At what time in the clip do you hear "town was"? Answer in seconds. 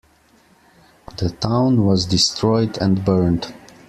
1.29-2.07